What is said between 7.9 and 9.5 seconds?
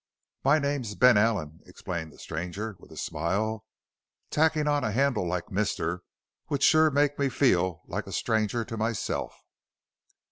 a stranger to myself."